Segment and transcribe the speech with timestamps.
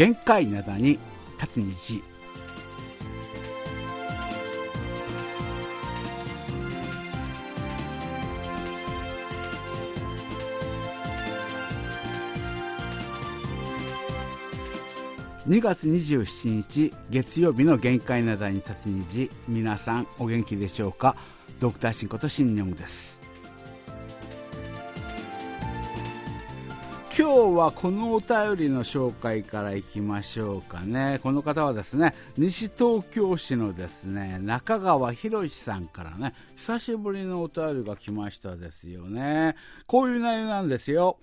[0.00, 0.98] 限界灘に
[1.38, 2.02] 立つ虹。
[15.46, 19.30] 2月27日月曜日の限界なだに立つ虹。
[19.48, 21.14] 皆さんお元気でしょうか？
[21.58, 23.19] ドクターシンことシンニョンです。
[27.60, 41.18] はこのお便りの紹介からいきましょうかねこの方はですね西東京市のですね中川博さんからね久しぶりのお便りが来ましたですよねこういう内容なんですよ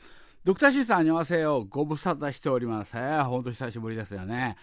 [0.46, 1.68] ドクターシーさん、にわせよう。
[1.68, 2.94] ご無沙汰しております。
[2.94, 4.55] 本当久しぶりですよね。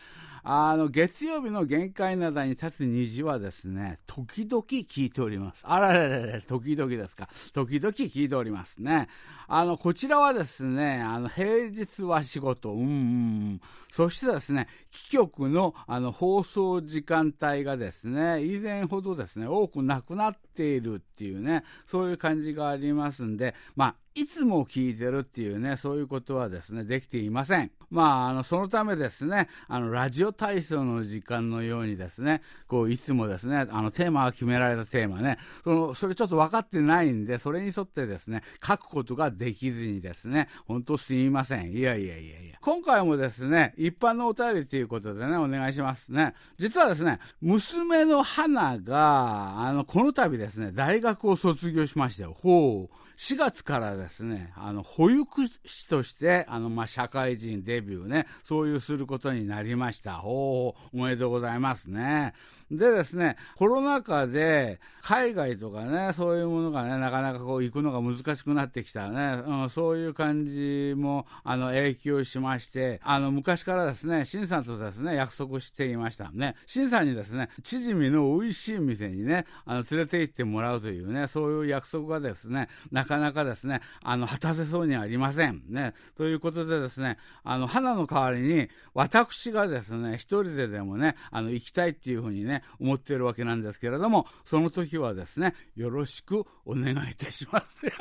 [0.46, 5.62] あの、月曜日の限界などに立つ虹はですね、時々聞いております。
[5.64, 7.30] あらららら、時々ですか。
[7.54, 9.08] 時々聞いておりますね。
[9.48, 13.60] あの、こちらはですね、あの、平日は仕事、うん、うん、
[13.91, 27.72] そしてですね、基局のあの放送時間帯がですね、以前ほどですね、多くなくなっているっていうね、そういう感じがありますんで、まあ、いつも聞いてるっていうね、そういうことはですね、できていません。
[27.90, 41.72] まあ、あの、そのためですね、あの、ラジオ体操の時間のようにですね、こう、いつもですね、あの、テーマが決められたテーマね、その、それちょっと分かってないんで、それに沿ってですね、書くことができずにですね、本当すみません。
[41.72, 42.58] いやいやいやいや。
[42.60, 46.34] 今回もですね、一般のお便りということでね、お願いしますね。
[46.56, 52.36] 実はですね、娘の花が、あの、この度ですね、大学を卒業しましたよ。
[52.42, 53.03] ほう。
[53.16, 60.14] 4月からですね、あの、保育士として、あの、まあ、社会人デビューね、そういうすることになりました。
[60.14, 62.34] ほう、おめでとうございますね。
[62.70, 76.56] でですね、コロナ禍で海外とかね、そういうものがね、なかなかこう行くのが難しくなってきたね、うん、そういう感じもあの影響しまして、あの昔からですね、シンさんとですね、約束していましたね。
[76.66, 85.62] シンさんにですね、チヂミの美味しい店にね、あの連れて行ってもらうというね、そういう約束がですね、なかなかですね、あの果たせそうにはありません。
[85.69, 85.94] ね。
[86.16, 97.78] ということでですね、あの花の代わりに私がですね、一人ででもね、あの行きたいっていうふうにね、思っているわけなんですけれども、その時はですね、よろしくお願いいたします。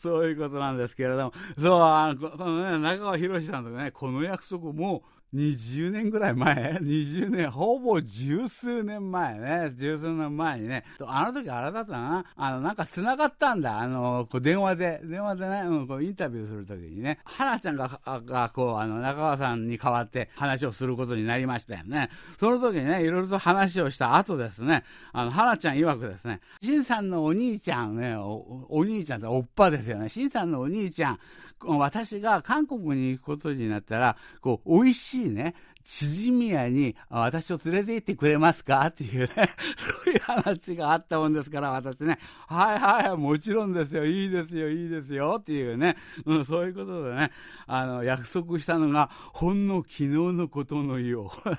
[0.00, 5.04] そういうことなんですけれども、そう、あの、このね、中川博さんとかね、この約束も
[5.34, 9.72] 20年ぐらい前 ?20 年、ほぼ十数年前ね。
[9.76, 10.84] 十数年前にね。
[11.06, 12.24] あの時あれだったな。
[12.36, 13.78] あの、なんか繋がったんだ。
[13.78, 17.18] あの、こう電話で、電話でね、うん、こうインタビューする時にね。
[17.24, 22.10] 花ちゃんが、が、こう、あの、中川さんに代わって話をすることになりましたよね。
[22.38, 24.84] その時にね、いろいろと話をした後ですね。
[25.12, 30.10] あの、花ちゃん曰くですね、しんさんのお兄ちゃんね、おお兄ちゃんっておっぱですよね。
[30.10, 31.18] しんさんのお兄ちゃん、
[31.64, 35.54] 私が韓国に行くことになったら、こう、美味しいね、
[35.84, 38.86] チヂミ屋に私を連れて行ってくれますか？
[38.86, 39.28] っていうね、
[39.76, 47.30] そういう話があったもんですから、私ね、はいはいはい、もちろんですよ、いいですよ、いいですよ、っていうね、うん、そういうことでね、
[47.66, 51.50] あの、約束したのが、ほんの昨日のことのよう。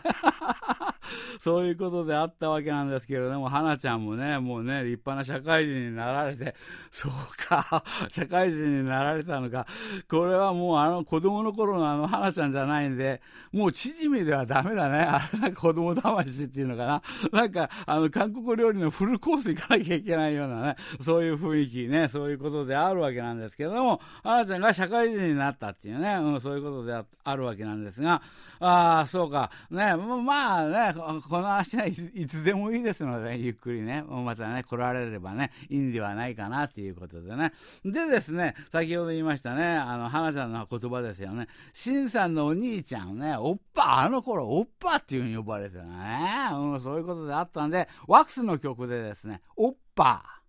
[1.39, 6.55] そういうことであったわけなんですけれども、花ちゃんもね、もうね、立派な社会人になられて、
[6.89, 9.67] そうか、社会人になられたのか、
[10.09, 14.99] これはもうあの子供の頃のあの花ちゃんじゃないんで、もうチヂミではダメだね。
[15.09, 17.01] あれなんか子供魂っていうのかな。
[17.31, 28.21] なんか、あの、韓国料理のフルコース行かなきゃいけないようなね、そういう雰囲気ね、そういうことであるわけなんですけども、花ちゃんが社会人になったっていうね、うん、そういうことであるわけなんですが、
[28.59, 31.93] ああ、そうか、ね、まあね、この話はい
[32.27, 37.51] つでもいいですので、ね、ゆっくりね、またね、来られればね、いいんではないかなということでね。
[37.83, 41.47] でですね、先ほど言いましたね、あの、花ちゃんの言葉ですよね。
[41.73, 46.49] しんさんのお兄ちゃんね、おっぱ、あの頃、おっぱっていうふうに呼ばれてたね。
[46.51, 50.41] うん、そういうことであったんで、ワックスの曲でですね、おっぱ、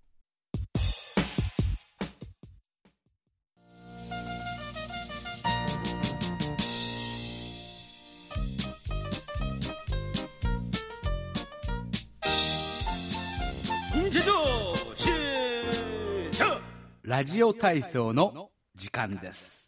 [17.04, 19.63] ラジオ体操の時間です。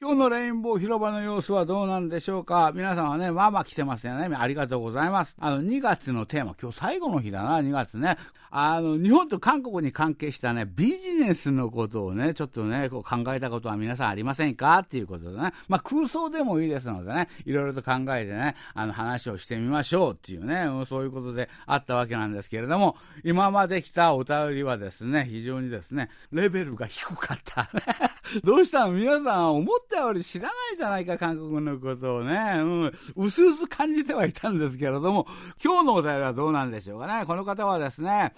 [0.00, 2.70] 今日のレインボー広場の様子はどうなんでしょうか？
[2.72, 4.32] 皆さんはね、まあまあ来てますよね。
[4.32, 5.36] ありがとうございます。
[5.40, 8.16] あの、2月のテーマ、今日最後の日だな、2月ね。
[8.50, 14.78] あの、日本と韓国に関係したね、ビジネスのことをね、ちょっとね、こう考えたことは皆さんありませんか？
[14.78, 15.52] っていうことでね。
[15.68, 27.70] まあ空想でもいいですのでね、いろいろと考えてね、あの話をしてみましょうっていうね、そういうことであったわけなんですけれども、今まで来たお便りはですね、非常にですね、レベルが低かった。
[28.44, 32.54] どうしたの皆さん思ったより知らないじゃないか、韓国のことをね。
[32.58, 32.92] うん。
[33.16, 35.26] うすうす感じてはいたんですけれども、
[35.62, 37.24] 今日のお便りはどうなんでしょうかね。
[37.26, 38.32] この方はですね、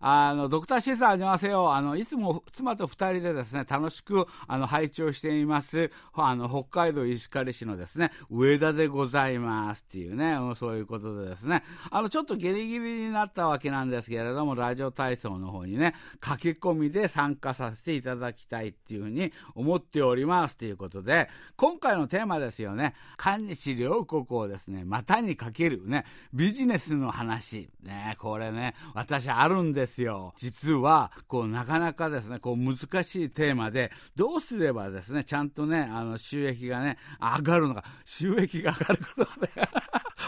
[0.00, 1.74] あの、ドクターシーさん、ありませよ。
[1.74, 27.70] あの、いつも妻と二人でですね、楽しく、あの、配置をしています、あの、北海道石狩市のですね、上田でございますっていうね、そういうことでですね、あの、ちょっとギリギリになったわけなんですけれども、ラジオ体操の方にね、駆け込みで参加させていただきたいっていうふうに思っておりますということで、今回のテーマですよね、韓日両国をですね、股にかけるね、ビジネスの話。
[27.82, 30.34] ね、これね、私あるんですですよ。
[30.36, 39.30] 実は、こう、なかなかですね、こう、難しいテーマで、どうすればですね、ちゃんとね、あの、収益がね、上がるのか、収益が上がること
[39.60, 39.68] がね、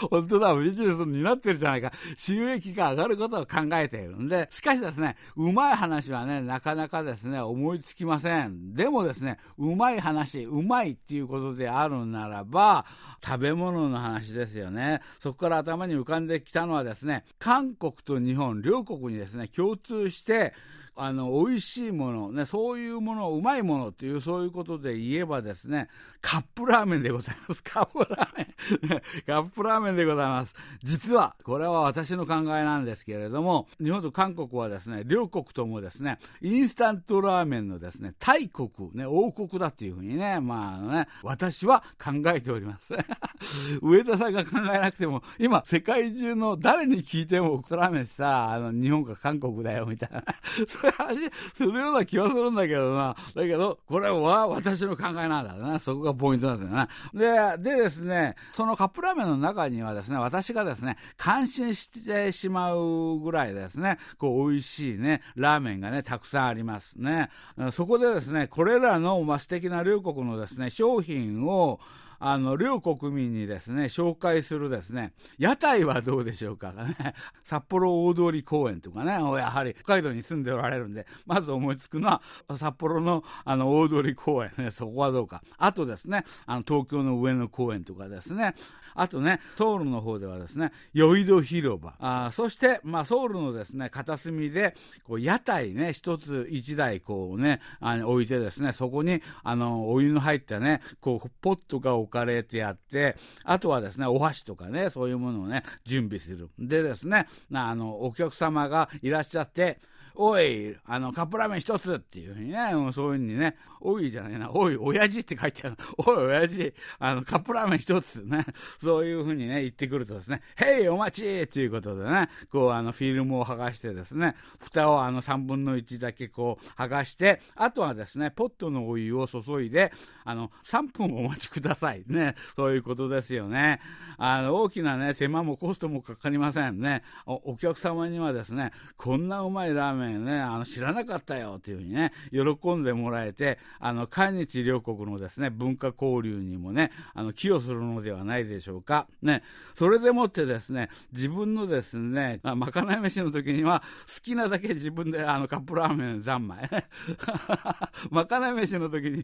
[0.09, 1.91] 本当だ、ビジネスになってるじゃないか。
[2.17, 8.73] 収益が上がることを考えているんで、しかしですね、うまい話はね、なかなかですね、思いつきません。
[8.73, 12.85] でもですね、うまい話、うまいっていうことであるならば、
[13.23, 15.01] 食べ物の話ですよね。
[15.19, 20.53] そこから頭に浮かんできたのはですね、韓国と日本両国にですね、共通して、
[21.01, 25.87] あの、美味しいもの、ね、そういうもの、うまいものっていう、そういうことで言えばですね、
[26.21, 27.63] カップラーメンでございます。
[27.63, 29.01] カップラーメン。
[29.25, 30.55] カップラーメンでございます。
[30.83, 42.93] 実は、これは私の考えなんですけれども、日本と韓国はですね、両国ともですね、インスタントラーメンのですね、大国、ね、王国だっていうふうにね、まあね、私は考えております。
[43.81, 50.23] 上田さんが考えなくても、今、世界中の誰に聞いても、ラーメンさ、あの、日本か韓国だよ、みたいな。
[50.67, 53.15] そ れ話するような気はするんだけどな。
[53.35, 55.79] だけど、これは私の考えなんだな。
[55.79, 57.57] そこがポイントなんですよね。
[57.57, 67.29] で、でですね、そのカップラーメンの中にはですね、私がですね、感心してしまうぐらいですね、こう、美味しいね、ラーメンがね、たくさんありますね。
[67.71, 71.79] そこでですね、これらの、まあ、素敵な両国のですね、商品を、
[72.19, 76.95] あの、両国民にですね、紹介するですね、屋台はどうでしょうかね。
[77.43, 82.21] 札幌大通公園とかね、やはり北海道に住んでおられるんで、まず思いつくのは、
[82.55, 85.41] 札幌のあの大通公園ね、そこはどうか。
[85.57, 88.53] あとですね、あの、東京の上野公園とかですね、
[88.99, 91.93] あとね、ソウルの方ではですね、ヨイド広場。
[91.99, 94.75] あそして、まあ、ソウルのですね、片隅で、
[95.05, 103.15] こう、屋台ね、一つ一台こうね、あの置いてですね、そこに、あの、お湯の入ったね、こう、ポットが置かれてあって、
[103.45, 106.49] あとはですね、お箸とかね、そういうものをね、準備する。
[106.59, 109.79] でですね、あの、お客様がいらっしゃって、
[110.15, 115.77] おい、あの、カップラーメン一つっていうふうにね、そういうふうにね、おいじゃないな、おい、親父って書いてある。
[115.97, 118.45] おい、親父、あの、カップラーメン一つね、
[118.81, 129.93] そういうふうにね、言ってくるとですね、へい、お待ちっていうことでね、こう、あの、フィルムを剥がしてですね、蓋をあの、3分の1だけこう、剥がして、あとはですね、ポットのお湯を注いで、
[130.25, 132.03] あの、3分お待ちください。
[132.07, 133.79] ね、そういうことですよね。
[134.17, 137.03] あの、大きなね、手間もコストもかかりませんね。
[137.25, 149.07] お客様にはですね、こんなうまいラーメンね、あの、知らなかったよというふうにね、喜んでもらえて、あの、韓日両国のですね、文化交流にもね、あの、寄与するのではないでしょうか。
[149.21, 149.43] ね、
[149.75, 156.69] それでもってですね、自分のですね、まかない飯の時には、好きなだけ自分であの、カップラーメン三昧。
[158.11, 159.23] まかない飯の時に、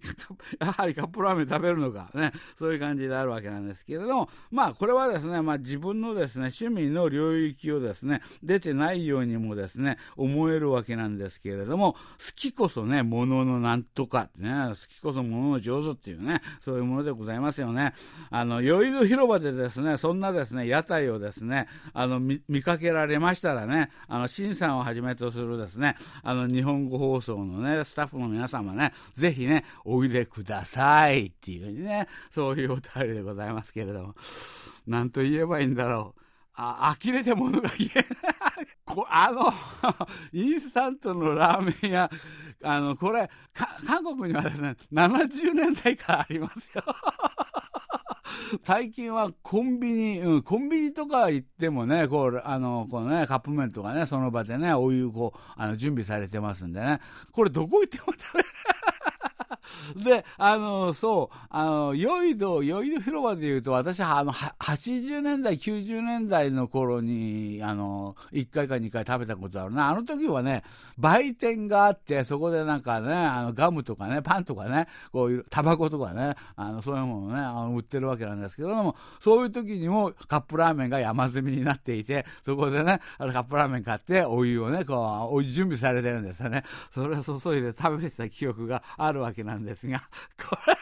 [0.59, 11.99] やはりカップラーメン食べるのか、ね、そういう感じであるわけなんですけれども、まあ、これはですね、まあ、自分のですね、趣味の領域をですね、出てないようにもですね、思えるわけなんですけれども、好
[12.35, 17.93] きこそね、もののなんとかってね、好きこそものの上手っていうね、そういうものでございますよね。
[18.29, 34.15] あの、酔い戸広場でですね、そんなですね、屋台をですね、あの、見かけられましたらね、あの、新さんをはじめとするですね、あの、日本語放送のね、スタッフの皆様ね、ぜひね、おいでくださいっていうね、そういうお便りでございますけれども、
[34.87, 36.21] なんと言えばいいんだろう。
[36.57, 38.34] あ、呆れてものが言えない。
[38.95, 39.53] こ あの、
[40.31, 42.09] インスタントのラーメン屋、
[42.63, 46.83] あの、これ、韓国にはですね、70年代からありますよ。
[48.63, 56.99] 最近はコンビニ、うん、コンビニとか行ってもね、こう、あの、このね、カップ麺とかね、その場でね、お湯こう、あの、準備されてますんでね、
[57.31, 58.49] これどこ行っても食べる。
[59.95, 69.89] で、あの、そう、あの、ヨイド、ヨイド広場で言うと、私は、あの、80年代、90年代の頃に、あの、1回か2回食べたことあるな。
[69.89, 70.63] あの時はね、
[70.97, 86.63] 売店があって、そこでなんかね、あの、ガムとかね、パンとかね、こういう、タバコとかね、あの、そういうものね、あの売ってるわけなんですけれども、そういう時にもカップラーメンが山積みになっていて、そこでね、あのカップラーメン買って、お湯をね、こう、お湯準備されてるんですよね。
[86.93, 90.03] それを注いで食べてた記憶があるわけなんですなんですが、
[90.37, 90.75] これ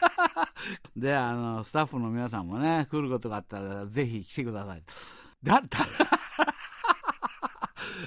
[1.01, 4.83] で、あの、スタッフの皆さんもね、来ることがあったら、ぜひ来てください。
[5.43, 5.85] だ、だ、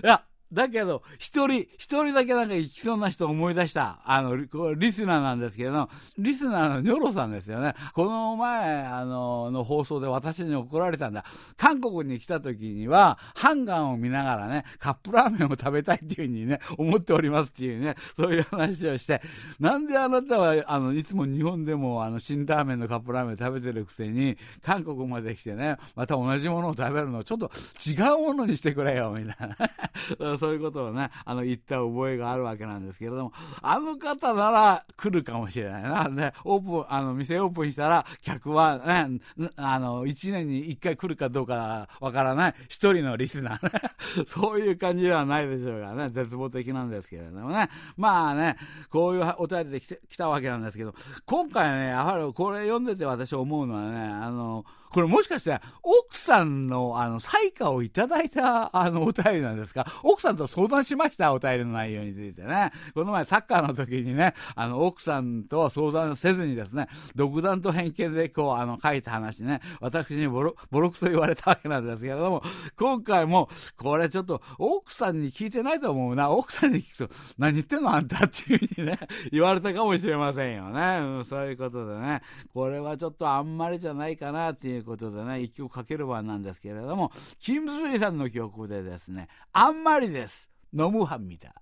[0.03, 0.25] いや、
[0.57, 4.35] だけど、一人、一人だけなんか行きそうな人を思い出した、あの、
[4.75, 7.75] リスナーなんですけど、リスナーのニョロさんですよね。
[7.93, 11.27] この前、あの、の放送で私に怒られたんだ。
[11.59, 19.21] 韓国に来た時には、ハンガンを見ながらね、カップラーメンを食べたいっていうふうにね、思っておりますっていうね、そういう話をして、
[19.61, 27.51] なんであなたは、あの、いつも日本でも、あの、辛ラーメンのカップラーメン食べてるくせに、韓国まで来てね、また同じものを食べるのをちょっと
[27.87, 29.57] 違うものにしてくれよ、みたいな。
[30.47, 36.09] そういうことをね、あの、言った覚えがあるわけなんですけれども、あの方なら来るかもしれないな。
[36.09, 39.21] で、オープン、あの、店オープンしたら、客はね、
[39.57, 43.91] あの、1年に1回来るかどうかわからない、一人のリスナーね。
[44.29, 47.69] そういう感じではないでしょうがね、絶望的なんですけれどもね。
[47.97, 48.57] まあね、
[48.89, 54.65] こういうお便りで来て来たわけなんですけど、今回ね、やはりこれ読んでて私思うのはね、あの、
[54.97, 59.85] これもしかして奥さんのあの、採火をいただいたあの、お便りなんですか？
[60.03, 62.73] 奥さんと相談しましたお便りの内容についてね。
[62.95, 72.43] この前サッカーの時にね、あの、奥さんと相談せずにですね、独断と偏見でこう、あの、書いた話ね、私にボロ、ボロクソ言われたわけなんですけれども、
[72.79, 76.31] 今回も、これちょっと奥さんに聞いてないと思うな。
[76.31, 78.99] 奥さんに聞くと、何言ってんのあんたっていうふうにね、
[79.31, 81.01] 言われたかもしれませんよね。
[81.19, 82.23] うん、そういうことでね、
[82.55, 90.49] これはちょっとあんまりじゃないかなっていうことでね、一曲かける番なんですけれども、キム・スイさんの曲でですね、あんまりです。
[90.73, 91.53] 飲むはんみだ。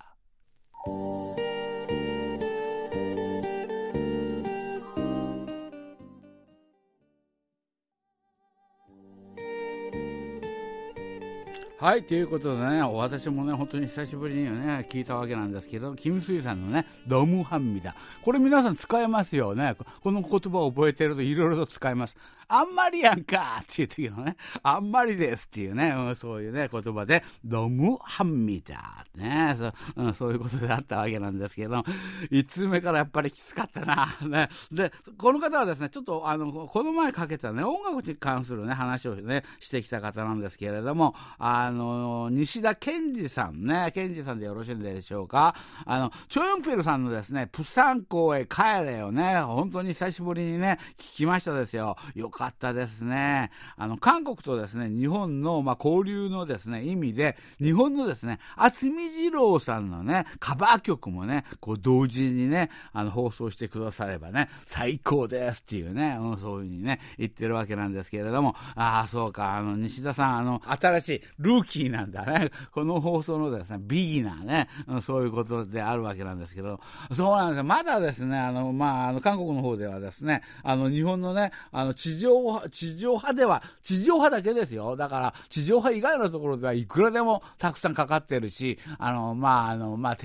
[11.84, 17.94] はい、ということでね、私もね、本当に久しぶりにね、聞いたわけなんですけど、キム・スイさんのね、ドムハンミダ。
[18.22, 19.76] これ皆さん使えますよね。
[20.00, 22.16] この言葉を覚えてるといろいろと使えます。
[22.54, 31.84] あんまりやんかっていう時のね、あんまりですっていうね、うん、そういうね、言葉で、ドムハンミダねそ,、うん、そういうことであったわけなんですけど、
[32.30, 34.16] 1通目からやっぱりきつかったな。
[34.22, 45.56] ね、で、この方はですね、ちょっとあの、この前かけたね、音楽に関するね、話をね、してきた方なんですけれども、あの、西田健二さんね、健二さんでよろしいんでしょうか。
[45.86, 51.96] あの、チョヨンピルさんのですね、プサン港へ帰れよね、本当に久しぶりにね、聞きましたですよ。
[52.14, 52.30] よ。
[52.44, 53.50] かったですね。
[53.76, 72.50] あの、韓国とですね、日本の、まあ、交流のですね、意味で、日本のですね、渥美二郎さんのね、カバー曲もね、こう、同時にね、あの、放送してくださればね、最高ですっていうね、うん、そういうふうにね、言ってるわけなんですけれども、ああ、そうか、あの、西田さん、あの、新しいルーキーなんだね。
[72.72, 76.80] この放送のですね、ビギナーね、うん、そういうことであるわけなんですけど、
[77.12, 77.64] そうなんですよ。
[77.64, 82.23] まだですね、あの、まあ、あの、韓国の方ではですね、あの、日本のね、あの、地上
[82.70, 84.96] 地上波では、地上波だけですよ。
[84.96, 90.16] だから、地上波以外のところではいくらでもたくさんかかってるし、あの、まあ、あの、まあ、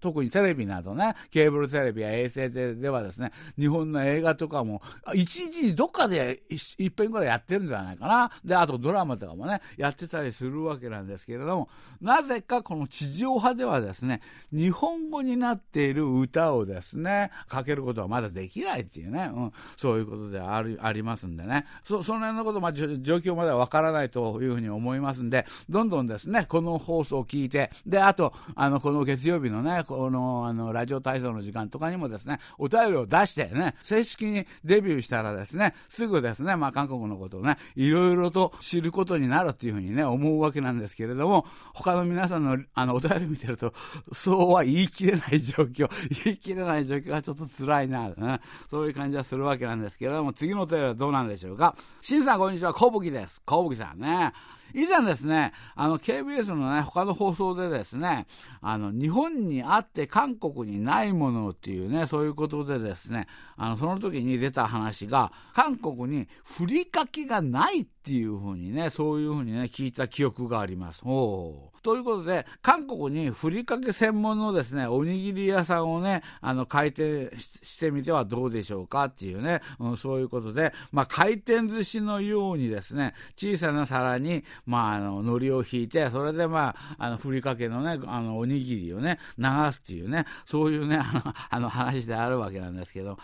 [0.00, 4.82] 特にテレビなどね、ケーブルテレビや衛星でではですね、日本の映画とかも、
[5.14, 8.30] 一日にどっかで一遍ぐらいやってるんじゃないかな。
[8.44, 11.68] で、あとドラマとかもね、やってたりするわけなんですけれども、
[12.00, 14.20] なぜかこの地上波ではですね、
[14.52, 43.72] 日本語になっている歌をですね、かけることはまだできないっていうね、うん、そういうことでありありますんででね、そその辺のこと、まあ、状況まではわからないというふうに思いますんで、どんどんですね、この放送を聞いて、で、あと、あの、この月曜日のね、この、あの、ラジオ体操の時間とかにもですね、お便りを出してね、正式にデビューしたらですね、すぐですね、まあ、韓国のことをね、いろいろと知ることになるっていうふうにね、思うわけなんですけれども、他の皆さんの、あの、お便り見てると、
[44.12, 45.88] そうは言い切れない状況、
[46.24, 51.76] 言い切れない状況がちょっと辛いな、ね、そういう感じはするわけなんですけれども、次のお便りはどうなんでしょうか？
[52.00, 52.74] しんさん、こんにちは。
[52.74, 53.42] 小吹です。
[53.44, 54.32] 小吹さんね。
[54.74, 58.26] 以前ですね、あの、KBS のね、他の放送でですね、
[58.60, 71.00] あの、日本にあって韓国にないものっていうね、そういうことでですね、あの、その時に出た話が、韓国にふりかけがないっていうふうにね、そういうふうにね、聞いた記憶があります。
[71.04, 77.30] おということで、韓国にふりかけ専門のですね、おにぎり屋さんをね、あの、開店
[77.62, 79.04] してみてはどうでしょうか？
[79.06, 93.18] っていうね、うん、そういうことで、まあ、回転寿司のようにですね、小さな皿に、まあ、あの、海苔を引いて、それでまあ、あの、ふりかけのね、あの、おにぎりをね、流すっていうね、そういうね、あの、あの話であるわけなんですけど、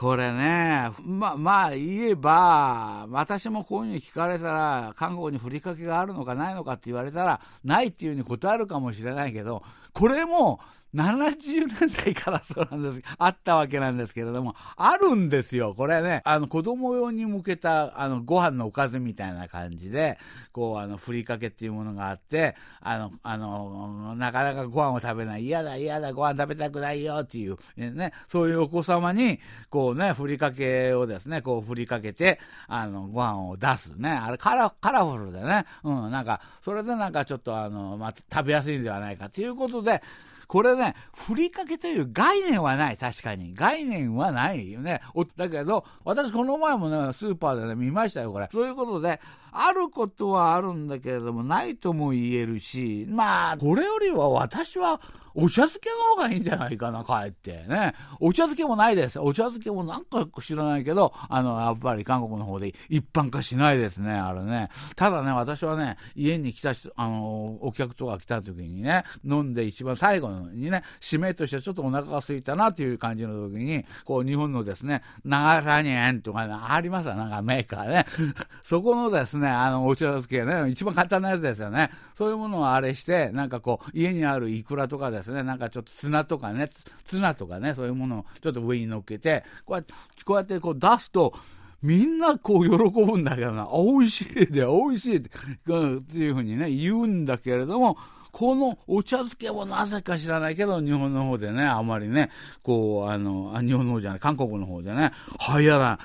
[0.00, 10.58] これね、ま、まあ言えば、私もこういうふうに聞かれたら、看護にふりかけがあるのかないのかって言われたら、ないっていうふうに答えるかもしれないけど、これも
[10.94, 13.14] 70年代からそうなんです。
[13.18, 15.74] あったわけなんですけれども、あるんですよ。
[15.76, 20.18] これね、あの、子供用に向けた、あの、ご飯のおかずみたいな感じで、
[20.52, 29.38] こう、あの、ふりかけっていうものがあって、あの、あの、なかなかご飯を食べない、嫌だ、嫌だ、ご飯食べたくないよっていう、ね、そういうお子様に、
[29.70, 34.10] こうね、ふりかけをですね、こう、ふりかけて、あの、ご飯を出すね。
[34.10, 40.02] あれカラ、カラフルでね、うん、なんか、それでなんかちょっと、あの、まあ、食べやすいんではないかということで、
[40.50, 43.54] これね、ふりかけという概念はない、確かに。
[43.54, 45.00] 概念はないよね。
[45.36, 48.48] だけど、私この前もね、スーパーでね、見ましたよ、これ。
[48.50, 49.20] そういうことで、
[49.52, 55.00] あることはあるんだけれども、ないとも言えるし、まあ、これよりは私は
[55.34, 57.94] お茶漬けの方がいいんじゃないかな、かえってね。
[58.18, 59.18] お茶漬けもないです。
[59.18, 64.70] お茶漬けもなんか知らないけど、あの、やっぱり韓国の方で一般化しないですね、あれね。
[64.96, 78.06] ただね、私はね、家に来た人、あの、お客とか来た時にね、飲んで一番最後にね、締めとしてちょっとお腹が空いたなという感じの時に、こう、日本のですね、長らにんとか、ね、ありますよ、なんかメーカーね。
[78.64, 81.90] そこのですね、ねあの、お茶漬けね、一番簡単なやつですよね。
[82.14, 86.68] そういうものをあれして、なんかこう、家にあるイクラとかですね、なんかちょっと砂とかね、
[87.04, 89.94] ツナとかね、そういうものをちょっと上に乗っけて、こうやって、
[90.24, 91.34] こうやってこう出すと、
[91.82, 97.96] みんなこう喜ぶんだけどな、美味しいで、美味しいっていうふうにね、言うんだけれども、
[98.32, 102.30] このお茶漬けもなぜか知らないけど、日本の方でね、あまりね、
[102.62, 105.12] こう、あの、あ日本の方じゃない、韓国の方でね、
[105.56, 105.98] 流行らない。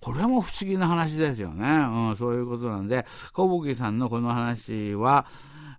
[0.00, 1.66] これも不思議な話ですよね。
[1.68, 5.26] うん、そういうことなんで、小牧さんのこの話は、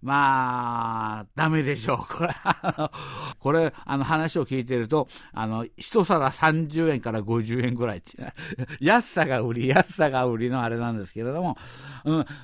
[0.02, 1.98] まあ、ダメでしょう。
[2.14, 2.92] これ、あの、
[3.40, 8.34] これ、あの話を聞いてると、あの、一皿30円から50円ぐらいっていう、
[8.80, 11.58] 安さが売り、安さが売りのあれなんですけれども、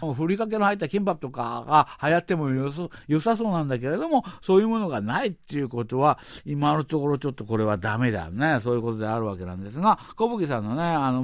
[0.01, 8.59] うん、ふりかけの入ったキンパとかが流行ってもよそ良さそうなんだけれども、そういうものがないっていうことは、今のところちょっとこれはダメだね。
[8.61, 11.19] そういうことであるわけなんですが、小吹さんのね、あの、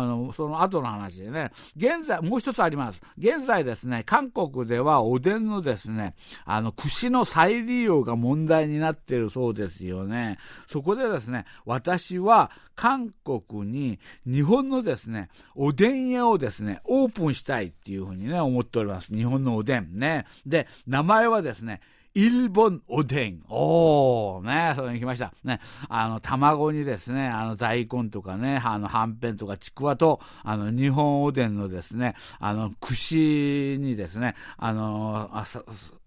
[0.00, 3.00] あのその後の話でね、現在、もう一つあります。
[3.18, 10.38] 現在ですね、韓国ではおでんのですですね、あの、串の再利用が問題になっているそうですよね。
[10.66, 19.14] そこでですね、私は韓国に日本のですね、おでん屋をですね、オープンしたいっていうふうにね、思っております。
[19.14, 20.26] 日本のおでんね。
[20.46, 21.80] で、名前はですね、
[22.14, 23.42] イルボンおでん。
[23.48, 25.32] おー、ね、それに来ました。
[25.44, 35.44] ね、あの、卵にですね、あの、大根とかね、あの、はんぺんとかちくわと、あの、日本おでんのですね、あの、串にですね、あの、あ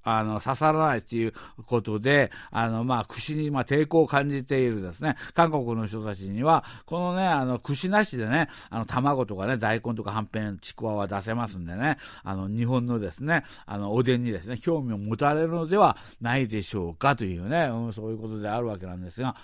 [0.06, 1.34] あの、刺さらないっていう
[1.66, 19.36] ことで、あの、まあ、串に、ま、抵抗を感じているですね、韓国の人たちには、このね、あの、串なしでね、あの、卵とかね、大根とかはんぺん、ちくわは出せますんでね、あの、日本のですね、あの、おでんにですね、興味を持たれるのではないでしょうかというね、うん、そういうことであるわけなんですが、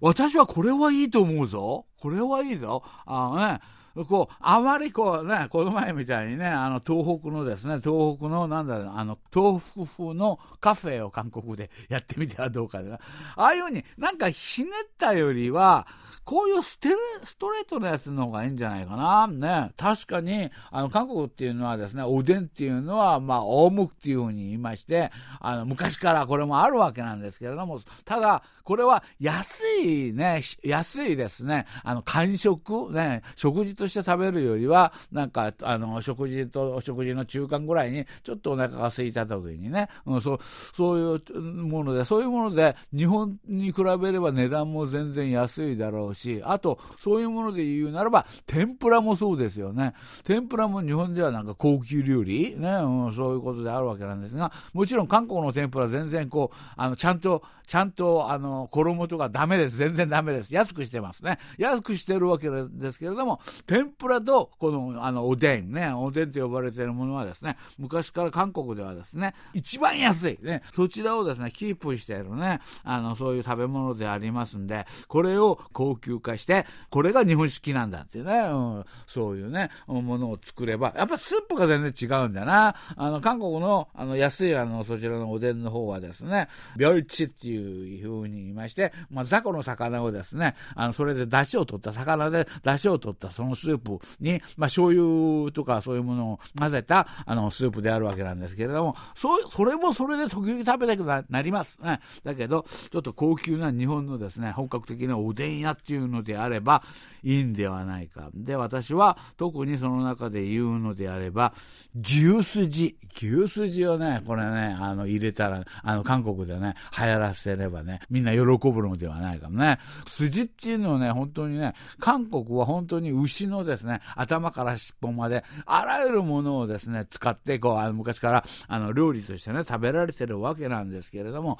[0.00, 1.86] 私はこれはいいと思うぞ。
[2.00, 2.82] これはいいぞ。
[3.06, 3.60] あのね、
[4.04, 12.98] こう、あまりこうね、この前みたいにね、あの、東北のですね、東北の、なんだあの、東北風のカフェを韓国でやってみてはどうかな。
[13.36, 15.86] ああいうふうになんかひねったよりは、
[16.28, 19.26] こういうステレストレートのやつの方がいいんじゃないかな。
[19.28, 19.72] ね。
[19.78, 40.38] 確かに、あの、韓国っていうのはですね、おでんっていうのは、まあ、大向っていうふうに言いまして、あの、昔からこれもあるわけなんですけれども、ただ、これは安いね、安いですね、あの、間食、ね、食事として食べるよりは、なんか、あの、食事とお食事の中間ぐらいに、ちょっとお腹が空いた時にね、うん、そう、
[40.74, 49.94] そういうもので、そういうもので、日本に比べれば値段も全然安いだろうし、あと、そういうもので言うならば、天ぷらもそうですよね。
[50.24, 52.56] 天ぷらも日本ではなんか高級料理？
[52.56, 59.76] ね、うん、そういうことであるわけなんですが、もちろん韓国の天ぷら全然こう、あの、ちゃんと、ちゃんと、あの、衣とかダメです。
[59.76, 60.54] 全然ダメです。
[60.54, 61.38] 安くしてますね。
[61.58, 82.74] 安くしてるわけですけれども、天天ぷらと、この、あの、おでんね、おでんと呼ばれているものはですね、昔から韓国ではですね、一番安い、ね、そちらをですね、キープしているね、あの、そういう食べ物でありますんで、これを高級化して、これが日本式なんだっていうね、うん、そういうね、ものを作れば、やっぱスープが全然違うんだな。
[82.96, 102.00] あの、韓国の、あの、安い、あの、そちらのおでんの方はですね、ビョルチっていういうふうに言いまして、まあ、雑魚の魚をですね、あの、それで出汁を取った、魚で出汁を取ったそのススープに、まあ、醤油とかそういうものを混ぜた、あの、スープであるわけなんですけれども、そ、それもそれで時々食べたくなりますね。
[102.24, 106.82] だけど、ちょっと高級な日本のですね、本格的なおでん屋っていうのであれば、
[107.22, 108.30] いいんではないか。
[108.32, 111.52] で、私は特にその中で言うのであれば、
[112.00, 112.96] 牛すじ。
[113.20, 119.78] 牛すじをね、これね、あの、入れたら、あの、韓国でね、流行らせればね、みんな喜ぶのではないかもね。
[120.06, 131.58] 筋っていうのをね、本当にね、韓国は本当に牛のですね、頭から尻尾まで、あらゆるものをですね、使って、こう、あの昔から、あの、料理としてね、食べられてるわけなんですけれども、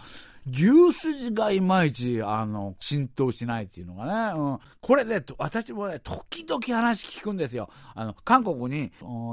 [0.50, 4.58] 牛すじがいまいち、あの、浸透しないっていうのがね、うん。
[4.80, 7.68] これね、私もね、時々話聞くんですよ。
[7.94, 8.92] あの、韓国に、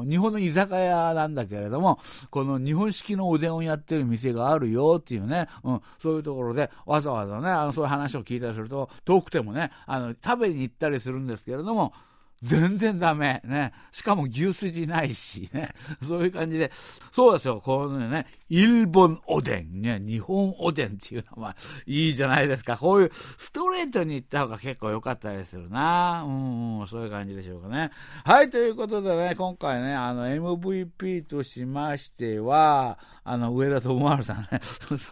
[0.10, 11.94] 日本の居酒屋なんだけれども、この日本式のおでんをやってる店があるよっていうね、うん、そういうところで、わざわざね、あの、そういう話を聞いたりすると、遠くてもね、あの、食べに行ったりするんですけれども、
[12.42, 13.42] 全然ダメ。
[13.46, 13.72] ね。
[13.92, 15.74] しかも牛すじないしね。
[16.02, 16.72] そういう感じで。
[17.12, 17.62] そうですよ。
[17.64, 19.82] このね、日本おでん。
[19.82, 20.00] ね。
[20.00, 22.78] 日本おでんっていうのは、いいじゃないですか。
[22.78, 26.24] こういうストレートに言った方が結構良かったりするな。
[26.26, 27.92] うん、うん、そういう感じでしょうかね。
[28.24, 34.62] はい、ということでね、今回ね、あの、MVP としましては、あの、上田智春さんね。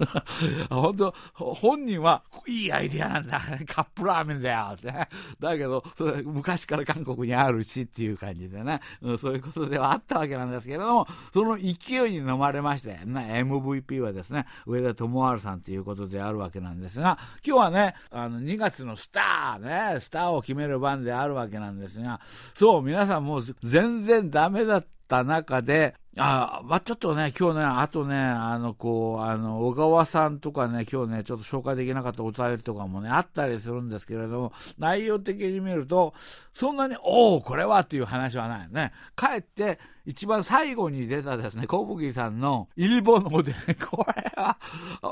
[0.70, 3.42] 本当本人はいいアイディアなんだ。
[3.66, 4.94] カップラーメンだよって。
[5.40, 22.20] だけど、それ昔から韓国にあるしっていう感じでね、うん、そういうことではあったわけなんですけれども、その勢いに飲まれまして、ね、MVP はですね、上田智春さんということであるわけなんですが、今日はね、あの、2月のスターね、スターを決める番であるわけなんですが、
[22.54, 36.14] そう、皆さんもう全然ダメだった中で、あまあ、ちょっとね、今日ね、あとね、あの、こう、あの、小川さんとかね、今日ね、ちょっと紹介できなかったお便りとかもね、あったりするんですけれども、内容的に見ると、
[36.54, 38.92] そんなに、おお、これはっていう話はないね。
[39.16, 43.54] かえって、一番最後に出たですね、小麦さんのイリボノで、
[43.90, 44.58] これは、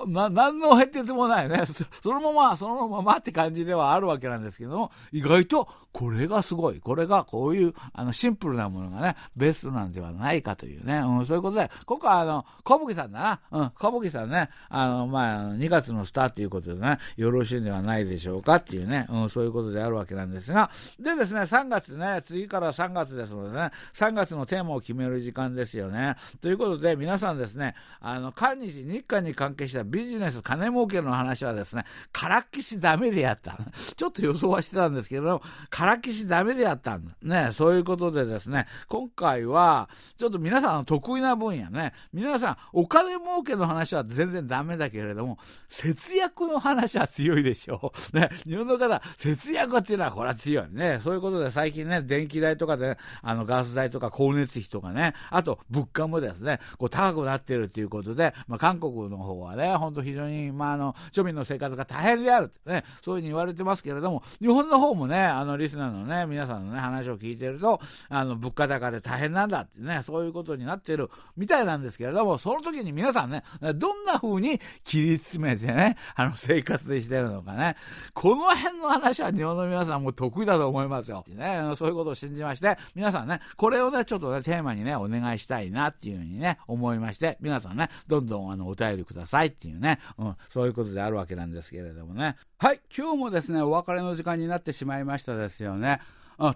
[0.08, 1.63] な、何の変哲もないね。
[2.01, 6.80] そのまま、そのままって感じではあるわけなんですけども、意外と、これがすごい。
[6.80, 10.99] これがこういう、あの、シンプルなものがね、ベストなんではないかというね。
[10.99, 13.19] うん、そういうことで、今回あの、小麦さんだ
[13.51, 13.60] な。
[13.60, 26.15] うん、小麦さんね、あの、まあ、2月のスターということでね、よろしいんではないでしょうかっていうね、うん、そういうことであるわけなんですが、でですね、3月ね、次から3月ですのでね、3月のテーマを決める時間ですよね。
[26.41, 33.58] ということで、皆さんですね、あの、韓日、日韓に関係したビジネス、金儲けの話はですね、からっきしダメでやった。
[33.96, 37.12] ちょっと予想はしてたんですけども、からっきしダメでやったんだ。
[37.22, 45.38] ね、そういうことでですね、今回は、ちょっと皆さんの得意な分野ね、皆さん、お金儲けの話は全然ダメだけれども、
[45.70, 48.17] 節約の話は強いでしょう。
[48.17, 51.00] ね、日本の方、節約っていうのはこれは強いね。
[51.04, 67.79] そういうことで最近ね、電気代とかで、ね、あの、ガス代とか光熱費とかね、あと、物価もですね、こう高くなっているということで、まあ、韓国の方はね、本当非常に、まあ、あの、庶民の生活が大変であるね、そういうふうに言われてますけれども、日本の方もね、あの、リスナーのね、皆さんのね、話を聞いてると、
[68.10, 73.43] あの、物価高で大変なんだってね、そういうことになってるみたいなんですけれども、その時に皆さんね、
[73.75, 77.75] どんな風に切り詰めてね、あの、生活してるのかね、
[78.13, 81.23] この辺の話は日本の皆さんも得意だと思いますよ。
[81.27, 92.36] ね、そういうことを信じまして、皆さんね、これをね、ちょっとね、テーマにね、お願いしたいなっていうふうにね、思いまして、皆さんね、どんどんあの、お便りくださいっていうね、うん、そういうことであるわけなんですけれどもね。
[92.58, 96.00] はい、今日もですね、お別れの時間になってしまいましたですよね。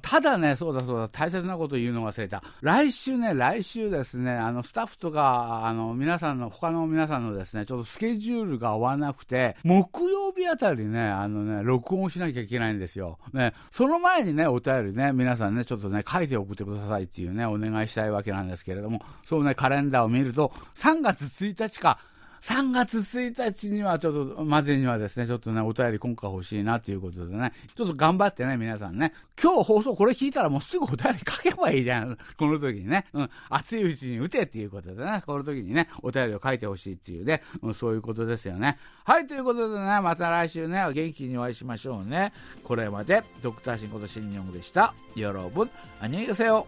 [0.02, 2.44] ただね、そうだそうだ、大切なこと言うの忘れた。
[2.62, 13.20] 来週ね、来週ですね、あの、スタッフとか、あの、皆さんの、他の皆さんのですね、ちょっとスケジュールが合わなくて、木曜日あたりね、あのね、録音しなきゃいけないんですよ。
[13.32, 22.00] ね、その前にね、お便りね、皆さんね、ちょっとね、書いて送ってくださいっていうね、お願いしたいわけなんですけれども、そうね、カレンダーを見ると、3月1日か、
[22.46, 32.16] 3月1日にはちょっと、までにはですね、ちょっとね、お便り今回欲しいなということでね、ちょっと頑張ってね、皆さんね、今日放送これ聞いたらもうすぐお便り書けばいいじゃん。
[32.38, 38.78] この時にね、うん、熱いうちに打てっていうことでね、この時にね、お便りを書いてほしいっていうね、うん、そういうことですよね。
[39.06, 42.32] はい、ということでね、また来週ね、元気にお会いしましょうね。
[42.64, 44.94] これまで、ドクターシンことシンニョンでした。
[45.16, 46.68] よろぶん、あにがせよ。